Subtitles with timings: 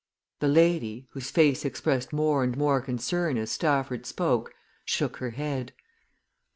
[0.39, 4.51] The landlady, whose face expressed more and more concern as Stafford spoke,
[4.83, 5.73] shook her head.